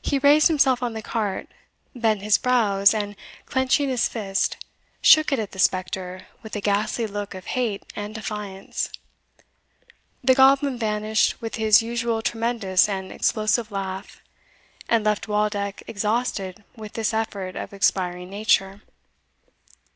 [0.00, 1.48] He raised himself on the cart,
[1.92, 4.56] bent his brows, and, clenching his fist,
[5.02, 8.88] shook it at the spectre with a ghastly look of hate and defiance.
[10.22, 14.22] The goblin vanished with his usual tremendous and explosive laugh,
[14.88, 18.82] and left Waldeck exhausted with this effort of expiring nature.